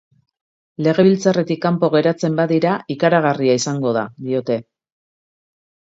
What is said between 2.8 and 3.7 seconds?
ikaragarria